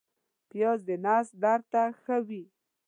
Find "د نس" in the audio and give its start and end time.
0.89-1.27